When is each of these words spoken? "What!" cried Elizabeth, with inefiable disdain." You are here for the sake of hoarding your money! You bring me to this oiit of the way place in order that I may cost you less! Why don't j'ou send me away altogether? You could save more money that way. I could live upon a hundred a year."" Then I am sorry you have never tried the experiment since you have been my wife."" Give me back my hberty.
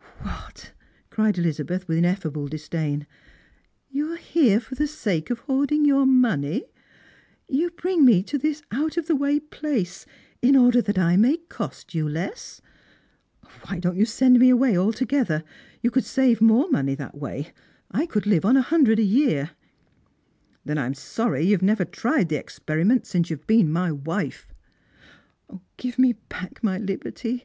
"What!" 0.22 0.72
cried 1.10 1.36
Elizabeth, 1.36 1.88
with 1.88 1.98
inefiable 1.98 2.46
disdain." 2.46 3.08
You 3.90 4.12
are 4.12 4.16
here 4.16 4.60
for 4.60 4.76
the 4.76 4.86
sake 4.86 5.30
of 5.30 5.40
hoarding 5.40 5.84
your 5.84 6.06
money! 6.06 6.66
You 7.48 7.70
bring 7.72 8.04
me 8.04 8.22
to 8.22 8.38
this 8.38 8.62
oiit 8.70 8.96
of 8.96 9.08
the 9.08 9.16
way 9.16 9.40
place 9.40 10.06
in 10.40 10.54
order 10.54 10.80
that 10.80 10.96
I 10.96 11.16
may 11.16 11.38
cost 11.38 11.92
you 11.92 12.08
less! 12.08 12.60
Why 13.62 13.80
don't 13.80 13.98
j'ou 13.98 14.06
send 14.06 14.38
me 14.38 14.48
away 14.48 14.78
altogether? 14.78 15.42
You 15.82 15.90
could 15.90 16.04
save 16.04 16.40
more 16.40 16.70
money 16.70 16.94
that 16.94 17.18
way. 17.18 17.52
I 17.90 18.06
could 18.06 18.26
live 18.28 18.44
upon 18.44 18.56
a 18.56 18.62
hundred 18.62 19.00
a 19.00 19.02
year."" 19.02 19.56
Then 20.64 20.78
I 20.78 20.86
am 20.86 20.94
sorry 20.94 21.46
you 21.46 21.50
have 21.52 21.62
never 21.62 21.84
tried 21.84 22.28
the 22.28 22.36
experiment 22.38 23.08
since 23.08 23.28
you 23.28 23.36
have 23.38 23.46
been 23.48 23.72
my 23.72 23.90
wife."" 23.90 24.54
Give 25.78 25.98
me 25.98 26.12
back 26.28 26.62
my 26.62 26.78
hberty. 26.78 27.42